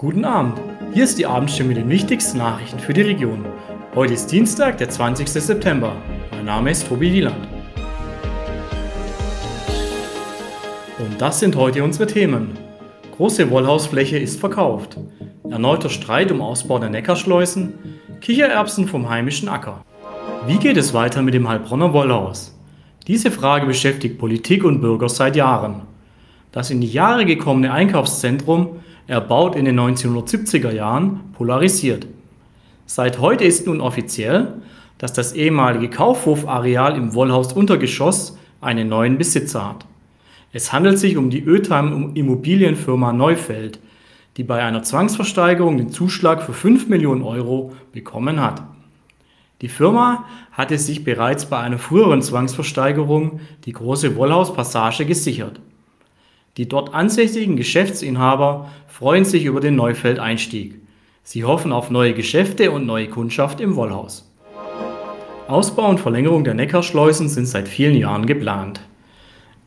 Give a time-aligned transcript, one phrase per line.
[0.00, 0.58] Guten Abend.
[0.94, 3.44] Hier ist die Abendstimme mit den wichtigsten Nachrichten für die Region.
[3.94, 5.28] Heute ist Dienstag, der 20.
[5.28, 5.94] September.
[6.30, 7.46] Mein Name ist Tobi Wieland.
[10.98, 12.56] Und das sind heute unsere Themen.
[13.14, 14.96] Große Wollhausfläche ist verkauft.
[15.50, 17.74] Erneuter Streit um Ausbau der Neckarschleusen.
[18.22, 19.84] Kichererbsen vom heimischen Acker.
[20.46, 22.58] Wie geht es weiter mit dem Heilbronner Wollhaus?
[23.06, 25.82] Diese Frage beschäftigt Politik und Bürger seit Jahren.
[26.52, 32.06] Das in die Jahre gekommene Einkaufszentrum erbaut in den 1970er Jahren, polarisiert.
[32.86, 34.54] Seit heute ist nun offiziell,
[34.98, 39.86] dass das ehemalige Kaufhofareal im Wollhaus Untergeschoss einen neuen Besitzer hat.
[40.52, 43.78] Es handelt sich um die Ötheim Immobilienfirma Neufeld,
[44.36, 48.62] die bei einer Zwangsversteigerung den Zuschlag für 5 Millionen Euro bekommen hat.
[49.60, 55.60] Die Firma hatte sich bereits bei einer früheren Zwangsversteigerung die große Wollhauspassage gesichert.
[56.56, 60.74] Die dort ansässigen Geschäftsinhaber freuen sich über den Neufeld-Einstieg.
[61.22, 64.28] Sie hoffen auf neue Geschäfte und neue Kundschaft im Wollhaus.
[65.46, 68.80] Ausbau und Verlängerung der Neckarschleusen sind seit vielen Jahren geplant.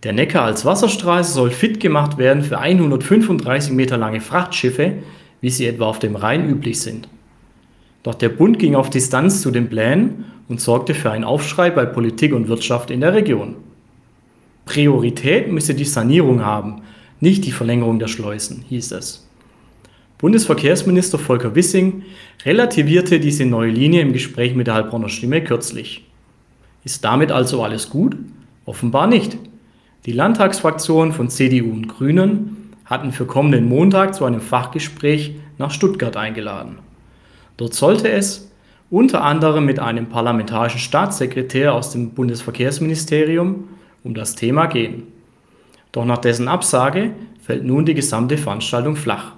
[0.04, 4.96] Der Neckar als Wasserstraße soll fit gemacht werden für 135 Meter lange Frachtschiffe,
[5.40, 7.08] wie sie etwa auf dem Rhein üblich sind.
[8.04, 11.86] Doch der Bund ging auf Distanz zu den Plänen und sorgte für einen Aufschrei bei
[11.86, 13.56] Politik und Wirtschaft in der Region.
[14.66, 16.82] Priorität müsse die Sanierung haben,
[17.20, 19.28] nicht die Verlängerung der Schleusen, hieß es.
[20.18, 22.04] Bundesverkehrsminister Volker Wissing
[22.46, 26.06] relativierte diese neue Linie im Gespräch mit der Heilbronner Stimme kürzlich.
[26.86, 28.16] Ist damit also alles gut?
[28.66, 29.38] Offenbar nicht.
[30.06, 36.18] Die Landtagsfraktionen von CDU und Grünen hatten für kommenden Montag zu einem Fachgespräch nach Stuttgart
[36.18, 36.80] eingeladen.
[37.58, 38.52] Dort sollte es
[38.90, 43.66] unter anderem mit einem parlamentarischen Staatssekretär aus dem Bundesverkehrsministerium
[44.04, 45.04] um das Thema gehen.
[45.92, 49.34] Doch nach dessen Absage fällt nun die gesamte Veranstaltung flach.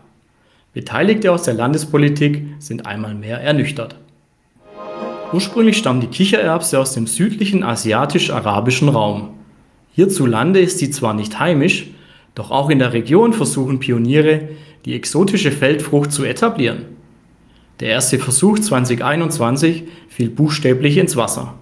[0.73, 3.95] Beteiligte aus der Landespolitik sind einmal mehr ernüchtert.
[5.33, 9.31] Ursprünglich stammt die Kichererbse aus dem südlichen asiatisch-arabischen Raum.
[9.93, 11.87] Hierzulande ist sie zwar nicht heimisch,
[12.35, 14.49] doch auch in der Region versuchen Pioniere,
[14.85, 16.85] die exotische Feldfrucht zu etablieren.
[17.79, 21.55] Der erste Versuch 2021 fiel buchstäblich ins Wasser.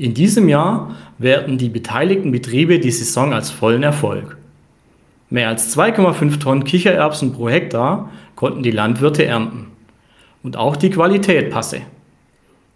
[0.00, 4.38] In diesem Jahr werten die beteiligten Betriebe die Saison als vollen Erfolg.
[5.28, 9.66] Mehr als 2,5 Tonnen Kichererbsen pro Hektar konnten die Landwirte ernten.
[10.42, 11.82] Und auch die Qualität passe.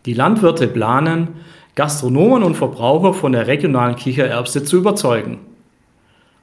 [0.04, 1.28] Die Landwirte planen,
[1.76, 5.38] Gastronomen und Verbraucher von der regionalen Kichererbse zu überzeugen.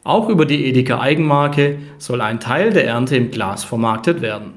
[0.03, 4.53] Auch über die Edeka Eigenmarke soll ein Teil der Ernte im Glas vermarktet werden.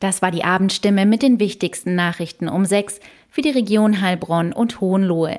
[0.00, 2.98] Das war die Abendstimme mit den wichtigsten Nachrichten um 6
[3.28, 5.38] für die Region Heilbronn und Hohenlohe.